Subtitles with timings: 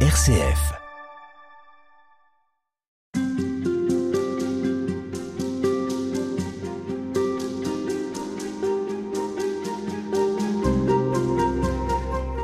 [0.00, 0.85] RCF.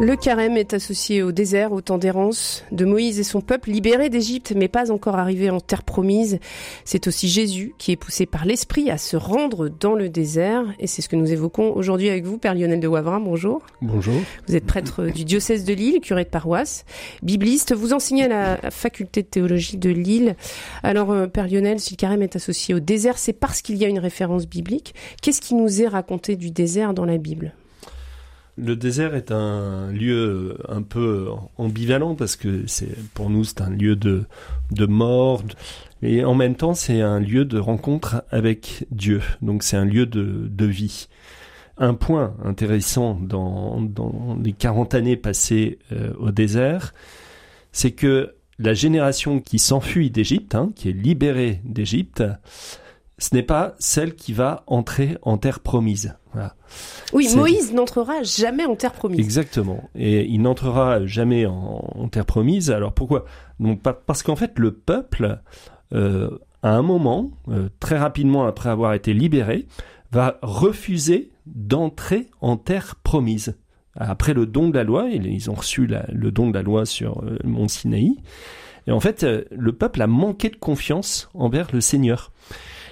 [0.02, 4.10] Le carême est associé au désert, au temps d'errance de Moïse et son peuple libérés
[4.10, 6.40] d'Égypte, mais pas encore arrivés en terre promise.
[6.84, 10.88] C'est aussi Jésus qui est poussé par l'Esprit à se rendre dans le désert, et
[10.88, 13.20] c'est ce que nous évoquons aujourd'hui avec vous, Père Lionel de Wavrin.
[13.20, 13.64] Bonjour.
[13.80, 14.20] Bonjour.
[14.48, 16.84] Vous êtes prêtre du diocèse de Lille, curé de paroisse,
[17.22, 17.72] bibliste.
[17.72, 20.34] Vous enseignez à la faculté de théologie de Lille.
[20.82, 23.84] Alors, euh, Père Lionel, si le carême est associé au désert, c'est parce qu'il y
[23.84, 24.96] a une référence biblique.
[25.22, 27.54] Qu'est-ce qui nous est raconté du désert dans la Bible?
[28.62, 32.64] Le désert est un lieu un peu ambivalent parce que
[33.14, 34.26] pour nous c'est un lieu de
[34.86, 35.42] mort
[36.02, 39.20] et en même temps c'est un lieu de rencontre avec Dieu.
[39.40, 41.08] Donc c'est un lieu de vie.
[41.78, 46.92] Un point intéressant dans dans les 40 années passées euh, au désert,
[47.72, 52.22] c'est que la génération qui s'enfuit d'Égypte, hein, qui est libérée d'Égypte,
[53.22, 56.16] ce n'est pas celle qui va entrer en terre promise.
[57.12, 59.20] Oui, Moïse n'entrera jamais en terre promise.
[59.20, 59.88] Exactement.
[59.94, 62.72] Et il n'entrera jamais en, terre promise.
[62.72, 63.24] Alors pourquoi?
[63.80, 65.38] Pas, parce qu'en fait, le peuple,
[65.94, 66.30] euh,
[66.64, 69.68] à un moment, euh, très rapidement après avoir été libéré,
[70.10, 73.56] va refuser d'entrer en terre promise.
[73.94, 77.22] Après le don de la loi, ils ont reçu le don de la loi sur
[77.22, 78.16] euh, le mont Sinaï.
[78.88, 82.32] Et en fait, le peuple a manqué de confiance envers le Seigneur.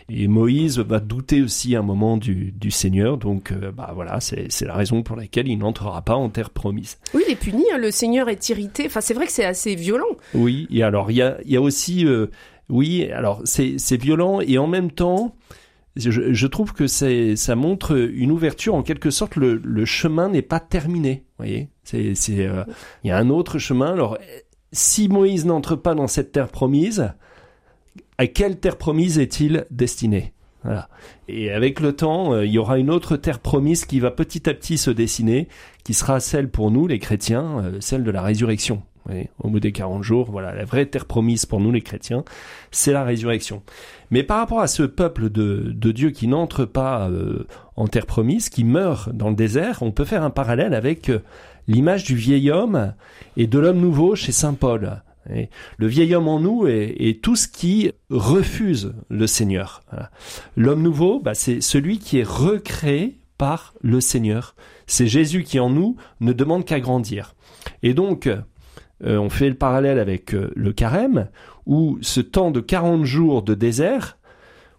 [0.09, 4.63] Et Moïse va douter aussi un moment du, du Seigneur, donc euh, bah voilà, c'est
[4.63, 6.99] la raison pour laquelle il n'entrera pas en terre promise.
[7.15, 8.85] Oui, il est puni, hein, le Seigneur est irrité.
[8.87, 10.17] Enfin, c'est vrai que c'est assez violent.
[10.35, 12.27] Oui, et alors il y a, y a aussi, euh,
[12.69, 15.37] oui, alors c'est violent et en même temps,
[15.97, 19.37] je, je trouve que ça montre une ouverture en quelque sorte.
[19.37, 21.25] Le, le chemin n'est pas terminé.
[21.39, 22.65] Vous voyez, c'est c'est euh,
[23.03, 23.93] il y a un autre chemin.
[23.93, 24.19] Alors
[24.73, 27.13] si Moïse n'entre pas dans cette terre promise,
[28.21, 30.35] à quelle terre promise est-il destiné?
[30.63, 30.91] Voilà.
[31.27, 34.47] Et avec le temps, euh, il y aura une autre terre promise qui va petit
[34.47, 35.49] à petit se dessiner,
[35.85, 38.83] qui sera celle pour nous, les chrétiens, euh, celle de la résurrection.
[39.43, 42.23] au bout des 40 jours, voilà, la vraie terre promise pour nous, les chrétiens,
[42.71, 43.63] c'est la résurrection.
[44.11, 48.05] Mais par rapport à ce peuple de, de Dieu qui n'entre pas euh, en terre
[48.05, 51.11] promise, qui meurt dans le désert, on peut faire un parallèle avec
[51.69, 52.93] l'image du vieil homme
[53.39, 57.49] et de l'homme nouveau chez Saint Paul le vieil homme en nous est, tout ce
[57.49, 59.83] qui refuse le Seigneur.
[60.57, 64.55] L'homme nouveau, bah, c'est celui qui est recréé par le Seigneur.
[64.87, 67.35] C'est Jésus qui en nous ne demande qu'à grandir.
[67.83, 71.29] Et donc, euh, on fait le parallèle avec euh, le carême,
[71.67, 74.19] où ce temps de 40 jours de désert,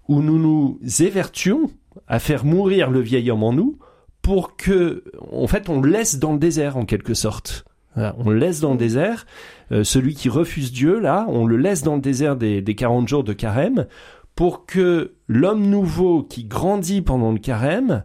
[0.07, 1.71] où nous nous évertuons
[2.07, 3.79] à faire mourir le vieil homme en nous,
[4.21, 7.65] pour que, en fait, on le laisse dans le désert en quelque sorte
[7.95, 9.25] on le laisse dans le désert.
[9.71, 13.07] Euh, celui qui refuse Dieu, là, on le laisse dans le désert des, des 40
[13.07, 13.87] jours de carême
[14.35, 18.03] pour que l'homme nouveau qui grandit pendant le carême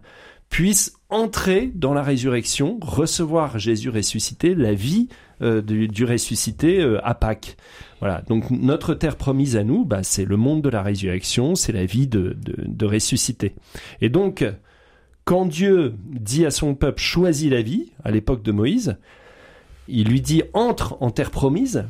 [0.48, 5.08] puisse entrer dans la résurrection, recevoir Jésus ressuscité, la vie
[5.42, 7.56] euh, du, ressuscité euh, à Pâques.
[8.00, 8.22] Voilà.
[8.28, 11.84] Donc notre terre promise à nous, bah, c'est le monde de la résurrection, c'est la
[11.84, 13.54] vie de, de, de ressuscité.
[14.00, 14.44] Et donc,
[15.24, 18.96] quand Dieu dit à son peuple choisis la vie, à l'époque de Moïse,
[19.88, 21.84] il lui dit entre en terre promise.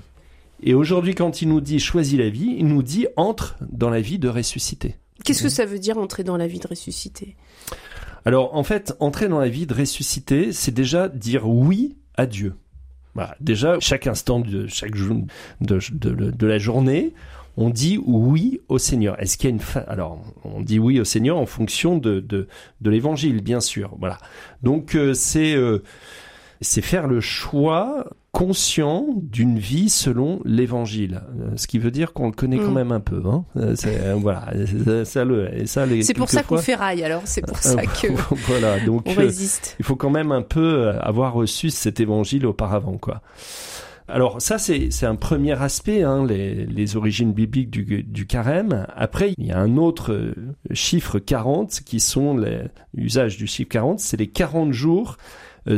[0.62, 4.01] Et aujourd'hui, quand il nous dit choisis la vie, il nous dit entre dans la
[4.01, 4.97] vie de ressuscité.
[5.25, 7.37] Qu'est-ce que ça veut dire entrer dans la vie de ressuscité?
[8.25, 12.55] Alors, en fait, entrer dans la vie de ressuscité, c'est déjà dire oui à Dieu.
[13.41, 15.17] Déjà, chaque instant de chaque jour
[15.61, 17.15] de, de, la journée,
[17.56, 19.21] on dit oui au Seigneur.
[19.21, 22.49] Est-ce qu'il y a une alors on dit oui au Seigneur en fonction de de,
[22.81, 23.95] de l'évangile, bien sûr.
[23.99, 24.19] Voilà.
[24.62, 25.83] Donc euh, c'est euh,
[26.61, 28.06] c'est faire le choix
[28.37, 31.22] conscient d'une vie selon l'évangile.
[31.41, 32.75] Euh, ce qui veut dire qu'on le connaît quand mm.
[32.75, 33.22] même un peu.
[33.25, 33.44] Hein.
[33.56, 34.53] Euh, c'est, euh, voilà,
[35.05, 38.09] ça, le, ça, c'est pour ça qu'on rail alors, c'est pour ça que
[38.47, 39.77] voilà, donc, on résiste.
[39.78, 42.99] il faut quand même un peu avoir reçu cet évangile auparavant.
[42.99, 43.23] quoi.
[44.08, 48.87] Alors ça c'est c'est un premier aspect, hein, les, les origines bibliques du, du carême.
[48.94, 50.32] Après il y a un autre
[50.73, 52.37] chiffre 40 qui sont
[52.94, 55.17] l'usage du chiffre 40, c'est les 40 jours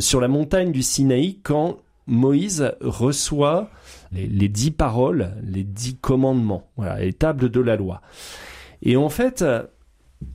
[0.00, 3.70] sur la montagne du Sinaï quand Moïse reçoit
[4.12, 8.00] les, dix paroles, les dix commandements, voilà, les tables de la loi.
[8.82, 9.44] Et en fait,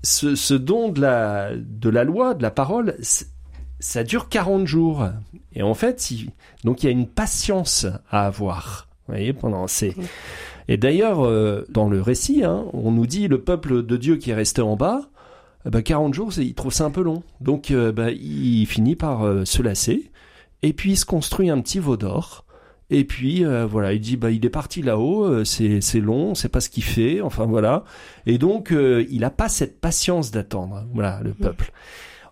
[0.03, 2.95] ce, ce don de la, de la loi, de la parole,
[3.79, 5.07] ça dure 40 jours.
[5.53, 6.29] Et en fait, il,
[6.63, 8.87] donc il y a une patience à avoir.
[9.07, 9.95] Vous voyez, pendant ces...
[10.69, 14.31] Et d'ailleurs, euh, dans le récit, hein, on nous dit le peuple de Dieu qui
[14.31, 15.01] est resté en bas,
[15.65, 17.23] bah, 40 jours, il trouve ça un peu long.
[17.41, 20.11] Donc euh, bah, il finit par euh, se lasser,
[20.61, 22.45] et puis il se construit un petit veau d'or,
[22.89, 26.49] Et puis euh, voilà, il dit bah il est parti là-haut, euh, c'est long, c'est
[26.49, 27.83] pas ce qu'il fait, enfin voilà.
[28.25, 31.71] Et donc il a pas cette patience d'attendre, voilà le peuple.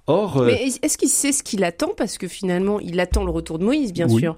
[0.07, 1.91] Or, mais est-ce qu'il sait ce qu'il attend?
[1.95, 4.37] Parce que finalement il attend le retour de Moïse, bien sûr.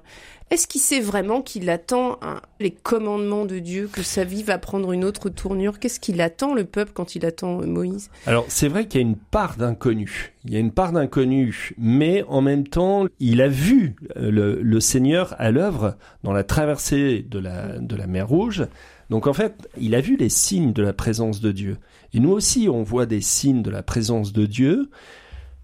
[0.50, 2.20] Est-ce qu'il sait vraiment qu'il attend
[2.60, 5.78] les commandements de Dieu, que sa vie va prendre une autre tournure?
[5.78, 8.10] Qu'est-ce qu'il attend le peuple quand il attend Moïse?
[8.26, 10.34] Alors c'est vrai qu'il y a une part d'inconnu.
[10.44, 14.80] Il y a une part d'inconnu, mais en même temps, il a vu euh, le,
[14.80, 18.66] Seigneur à l'œuvre dans la traversée de la, de la mer Rouge.
[19.10, 21.78] Donc en fait, il a vu les signes de la présence de Dieu.
[22.12, 24.90] Et nous aussi, on voit des signes de la présence de Dieu.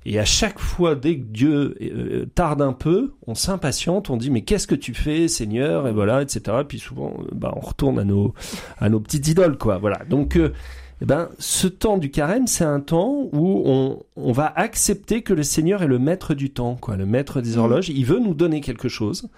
[0.07, 4.31] Et à chaque fois, dès que Dieu euh, tarde un peu, on s'impatiente, on dit
[4.31, 6.59] mais qu'est-ce que tu fais, Seigneur, et voilà, etc.
[6.67, 8.33] Puis souvent, euh, bah, on retourne à nos
[8.79, 9.77] à nos petites idoles, quoi.
[9.77, 10.01] Voilà.
[10.09, 10.53] Donc, euh,
[11.03, 15.35] eh ben, ce temps du carême, c'est un temps où on, on va accepter que
[15.35, 17.59] le Seigneur est le maître du temps, quoi, le maître des mmh.
[17.59, 17.89] horloges.
[17.91, 19.29] Il veut nous donner quelque chose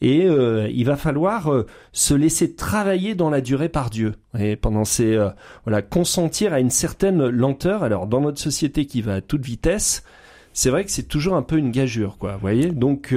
[0.00, 4.14] et euh, il va falloir euh, se laisser travailler dans la durée par Dieu.
[4.38, 5.30] Et pendant ces euh,
[5.64, 7.82] voilà consentir à une certaine lenteur.
[7.82, 10.04] Alors dans notre société qui va à toute vitesse
[10.52, 12.70] c'est vrai que c'est toujours un peu une gageure quoi vous voyez.
[12.70, 13.14] Donc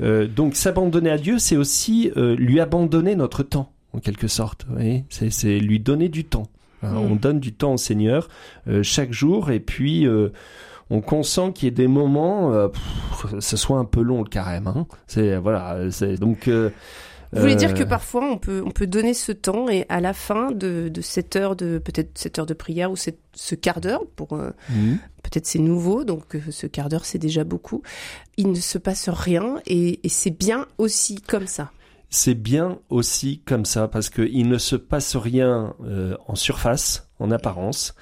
[0.00, 5.04] donc s'abandonner à Dieu c'est aussi lui abandonner notre temps en quelque sorte vous voyez.
[5.08, 6.48] C'est lui donner du temps.
[6.82, 6.94] Hein.
[6.96, 8.28] on donne du temps au Seigneur
[8.82, 9.50] chaque jour.
[9.50, 10.06] Et puis
[10.90, 12.68] on consent qu'il y ait des moments, euh,
[13.38, 14.66] ce soit un peu long le carême.
[14.66, 14.86] Hein.
[15.06, 16.48] C'est voilà, c'est donc.
[16.48, 16.70] Euh,
[17.32, 20.00] vous voulez dire que euh, parfois on peut on peut donner ce temps et à
[20.00, 23.54] la fin de, de cette heure de peut-être cette heure de prière ou cette, ce
[23.54, 24.98] quart d'heure pour mhm.
[25.22, 27.82] peut-être c'est nouveau donc ce quart d'heure c'est déjà beaucoup.
[28.36, 31.70] Il ne se passe rien et, et c'est bien aussi comme ça
[32.08, 35.76] c'est bien aussi comme ça parce qu'il ne se passe rien
[36.26, 37.94] en surface, en apparence.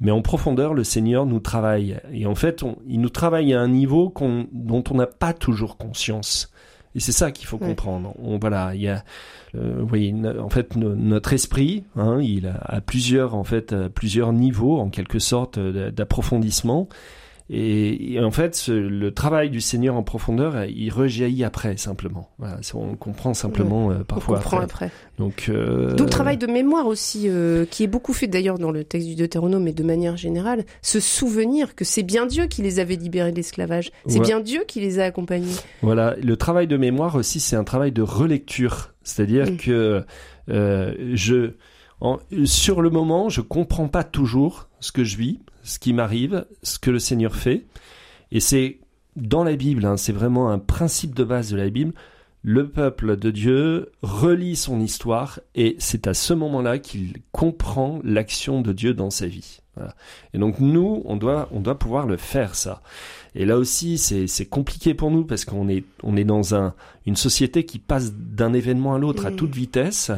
[0.00, 2.00] Mais en profondeur, le Seigneur nous travaille.
[2.12, 4.12] Et en fait, il nous travaille à un niveau
[4.52, 6.50] dont on n'a pas toujours conscience.
[6.94, 8.14] Et c'est ça qu'il faut comprendre.
[8.18, 9.04] On, voilà, il y a,
[9.54, 14.88] euh, voyez, en fait, notre esprit, hein, il a, plusieurs, en fait, plusieurs niveaux, en
[14.88, 16.88] quelque sorte, d'approfondissement.
[17.52, 22.30] Et, en fait, le travail du Seigneur en profondeur, il rejaillit après simplement.
[22.38, 24.36] Voilà, on comprend simplement euh, parfois.
[24.36, 24.90] On comprend après.
[25.18, 25.92] Donc, euh...
[25.94, 29.16] Donc, travail de mémoire aussi, euh, qui est beaucoup fait d'ailleurs dans le texte du
[29.16, 33.32] Deutéronome, mais de manière générale, se souvenir que c'est bien Dieu qui les avait libérés
[33.32, 33.90] de l'esclavage.
[34.06, 35.56] C'est bien Dieu qui les a accompagnés.
[35.82, 38.94] Voilà, le travail de mémoire aussi, c'est un travail de relecture.
[39.02, 39.56] C'est-à-dire mm.
[39.56, 40.04] que
[40.50, 40.94] euh,
[42.44, 46.78] sur le moment, je comprends pas toujours ce que je vis ce qui m'arrive, ce
[46.78, 47.66] que le Seigneur fait.
[48.32, 48.78] Et c'est
[49.16, 51.92] dans la Bible, hein, c'est vraiment un principe de base de la Bible.
[52.42, 58.62] Le peuple de Dieu relit son histoire et c'est à ce moment-là qu'il comprend l'action
[58.62, 59.60] de Dieu dans sa vie.
[60.34, 62.82] Et donc nous, on doit, on doit pouvoir le faire ça.
[63.34, 66.74] Et là aussi, c'est compliqué pour nous parce qu'on est, on est dans un,
[67.06, 69.36] une société qui passe d'un événement à l'autre à mmh.
[69.36, 70.10] toute vitesse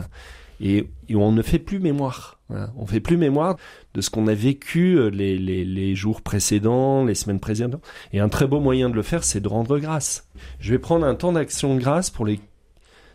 [0.61, 2.39] et, et, on ne fait plus mémoire.
[2.49, 2.73] Voilà.
[2.77, 3.57] On fait plus mémoire
[3.95, 7.83] de ce qu'on a vécu euh, les, les, les, jours précédents, les semaines précédentes.
[8.13, 10.29] Et un très beau moyen de le faire, c'est de rendre grâce.
[10.59, 12.41] Je vais prendre un temps d'action de grâce pour les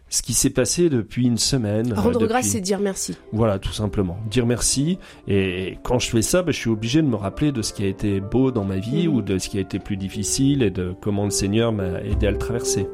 [0.09, 1.93] ce qui s'est passé depuis une semaine.
[1.93, 3.17] Rendre grâce, c'est dire merci.
[3.33, 4.17] Voilà, tout simplement.
[4.29, 4.99] Dire merci.
[5.27, 7.83] Et quand je fais ça, bah, je suis obligé de me rappeler de ce qui
[7.83, 9.13] a été beau dans ma vie mmh.
[9.13, 12.27] ou de ce qui a été plus difficile et de comment le Seigneur m'a aidé
[12.27, 12.87] à le traverser.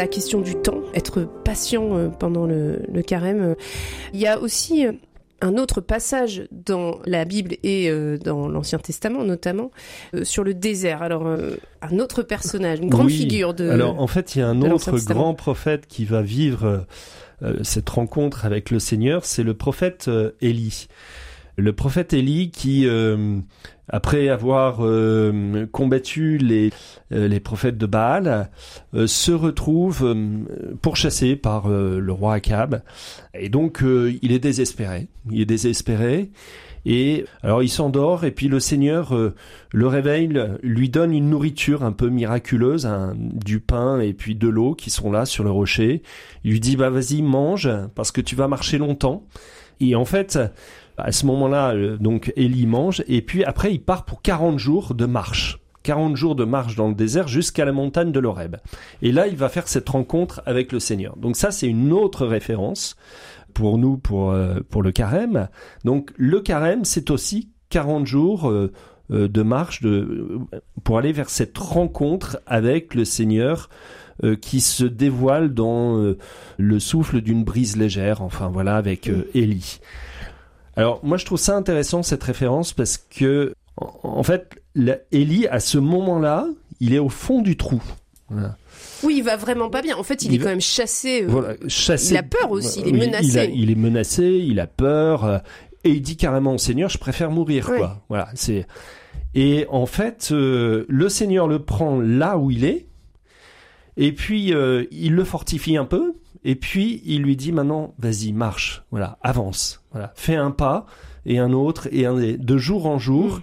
[0.00, 3.54] La question du temps, être patient euh, pendant le, carême.
[4.14, 4.92] Il y a aussi euh,
[5.42, 7.90] un autre passage dans la Bible et
[8.22, 9.70] dans l'Ancien Testament notamment
[10.22, 11.02] sur le désert.
[11.02, 13.70] Alors un autre personnage, une grande figure de.
[13.70, 16.84] Alors en fait, il y a un autre grand prophète qui va vivre
[17.62, 20.10] cette rencontre avec le Seigneur, c'est le prophète
[20.42, 20.88] Élie.
[21.56, 22.86] Le prophète Élie qui
[23.90, 26.70] après avoir euh, combattu les,
[27.12, 28.48] euh, les prophètes de Baal,
[28.94, 30.16] euh, se retrouve
[30.80, 32.82] pourchassé par le roi Akab.
[33.34, 35.08] Et donc, il est désespéré.
[35.30, 36.30] Il est désespéré.
[36.86, 39.14] Et alors il s'endort et puis le Seigneur
[39.70, 44.74] le réveille, lui donne une nourriture un peu miraculeuse, du pain et puis de l'eau
[44.74, 46.02] qui sont là sur le rocher.
[46.42, 49.26] Il lui dit bah vas-y mange parce que tu vas marcher longtemps.
[49.80, 50.38] Et en fait,
[50.96, 54.94] à ce moment-là, euh, donc Élie mange, et puis après il part pour 40 jours
[54.94, 55.58] de marche.
[55.82, 58.56] 40 jours de marche dans le désert jusqu'à la montagne de l'Oreb.
[59.00, 61.16] Et là, il va faire cette rencontre avec le Seigneur.
[61.16, 62.96] Donc ça, c'est une autre référence
[63.54, 65.48] pour nous, pour, euh, pour le carême.
[65.84, 68.70] Donc le carême, c'est aussi 40 jours euh,
[69.10, 69.80] de marche
[70.84, 73.68] pour aller vers cette rencontre avec le Seigneur
[74.42, 76.14] qui se dévoile dans
[76.58, 79.80] le souffle d'une brise légère, enfin voilà, avec Élie.
[80.76, 84.62] Alors moi je trouve ça intéressant cette référence parce que en fait
[85.10, 86.46] Élie à ce moment-là
[86.80, 87.82] il est au fond du trou.
[89.02, 89.96] Oui, il va vraiment pas bien.
[89.96, 91.26] En fait, il, est quand même chassé,
[91.66, 92.14] chassé.
[92.14, 93.50] Il a peur aussi, il est menacé.
[93.52, 95.42] Il, il, est menacé, il a peur
[95.84, 98.02] et il dit carrément au Seigneur, je préfère mourir, quoi.
[98.08, 98.66] Voilà, c'est.
[99.34, 102.86] Et en fait, euh, le Seigneur le prend là où il est,
[103.96, 108.32] et puis euh, il le fortifie un peu, et puis il lui dit maintenant, vas-y,
[108.32, 110.86] marche, voilà, avance, voilà, fais un pas
[111.26, 113.36] et un autre et un de jour en jour.
[113.36, 113.42] Mm.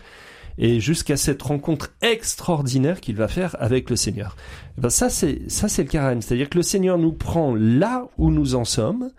[0.59, 4.35] Et jusqu'à cette rencontre extraordinaire qu'il va faire avec le Seigneur.
[4.75, 8.07] Et ben ça c'est ça c'est le carême, c'est-à-dire que le Seigneur nous prend là
[8.17, 9.11] où nous en sommes.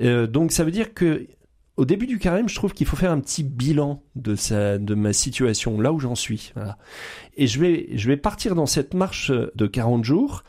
[0.00, 1.26] Euh, donc ça veut dire que
[1.76, 4.94] au début du carême, je trouve qu'il faut faire un petit bilan de sa, de
[4.94, 6.52] ma situation, là où j'en suis.
[7.38, 10.44] Et je vais, je vais partir dans cette marche de 40 jours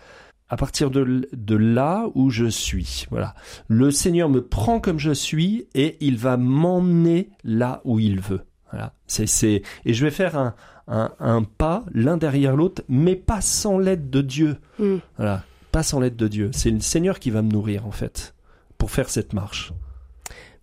[0.52, 3.06] à partir de, de là où je suis.
[3.10, 3.34] Voilà.
[3.70, 8.42] Le Seigneur me prend comme je suis et il va m'emmener là où il veut.
[8.70, 8.94] Voilà.
[9.08, 10.54] C'est, c'est, et je vais faire un,
[10.90, 14.58] un, un pas l'un derrière l'autre, mais pas sans l'aide de Dieu.
[14.78, 14.98] Hmm.
[15.16, 15.46] Voilà.
[15.72, 16.52] Pas sans l'aide de Dieu.
[16.54, 18.36] C'est le Seigneur qui va me nourrir, en fait,
[18.78, 19.72] pour faire cette marche.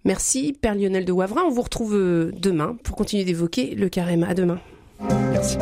[0.04, 1.44] Merci, Père Lionel de Wavrin.
[1.46, 4.22] On vous retrouve euh, demain pour continuer d'évoquer le carême.
[4.22, 4.58] À demain.
[5.32, 5.56] Merci.